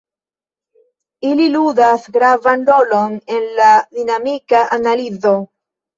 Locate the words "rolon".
2.71-3.13